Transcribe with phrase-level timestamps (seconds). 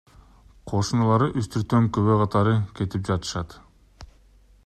[0.71, 3.57] Кошуналары үстүртөн күбө катары кетип жатышат.